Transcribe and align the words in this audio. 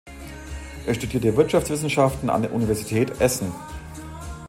Er 0.87 0.95
studierte 0.95 1.37
Wirtschaftswissenschaften 1.37 2.31
an 2.31 2.41
der 2.41 2.53
Universität 2.53 3.21
Essen. 3.21 3.51